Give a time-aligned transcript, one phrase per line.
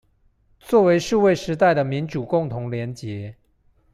[0.59, 3.35] 作為數位時代的民主共同連結